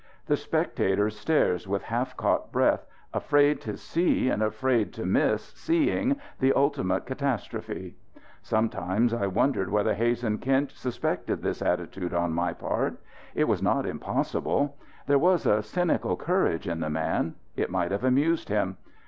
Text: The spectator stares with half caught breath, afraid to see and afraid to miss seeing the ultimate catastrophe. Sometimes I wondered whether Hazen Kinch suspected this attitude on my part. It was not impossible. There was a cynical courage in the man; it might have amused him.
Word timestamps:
The 0.25 0.35
spectator 0.35 1.11
stares 1.11 1.67
with 1.67 1.83
half 1.83 2.17
caught 2.17 2.51
breath, 2.51 2.87
afraid 3.13 3.61
to 3.61 3.77
see 3.77 4.29
and 4.31 4.41
afraid 4.41 4.93
to 4.93 5.05
miss 5.05 5.43
seeing 5.55 6.15
the 6.39 6.53
ultimate 6.53 7.05
catastrophe. 7.05 7.93
Sometimes 8.41 9.13
I 9.13 9.27
wondered 9.27 9.69
whether 9.69 9.93
Hazen 9.93 10.39
Kinch 10.39 10.71
suspected 10.75 11.43
this 11.43 11.61
attitude 11.61 12.15
on 12.15 12.33
my 12.33 12.51
part. 12.51 12.95
It 13.35 13.43
was 13.47 13.61
not 13.61 13.85
impossible. 13.85 14.75
There 15.05 15.19
was 15.19 15.45
a 15.45 15.61
cynical 15.61 16.17
courage 16.17 16.67
in 16.67 16.79
the 16.79 16.89
man; 16.89 17.35
it 17.55 17.69
might 17.69 17.91
have 17.91 18.03
amused 18.03 18.49
him. 18.49 18.77